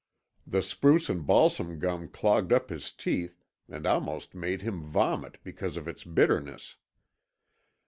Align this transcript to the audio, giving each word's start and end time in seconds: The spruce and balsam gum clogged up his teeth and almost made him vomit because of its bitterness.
The 0.47 0.63
spruce 0.63 1.09
and 1.09 1.27
balsam 1.27 1.77
gum 1.77 2.07
clogged 2.07 2.51
up 2.51 2.71
his 2.71 2.91
teeth 2.91 3.37
and 3.69 3.85
almost 3.85 4.33
made 4.33 4.63
him 4.63 4.81
vomit 4.81 5.37
because 5.43 5.77
of 5.77 5.87
its 5.87 6.03
bitterness. 6.03 6.77